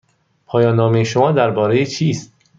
[0.45, 2.33] پایان نامه شما درباره چیست؟